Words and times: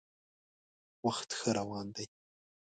وخت 1.07 1.29
ښه 1.39 1.49
روان 1.59 1.87
دی. 1.95 2.05